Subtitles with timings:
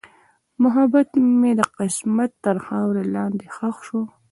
[0.63, 4.01] محبت مې د قسمت تر خاورو لاندې ښخ شو.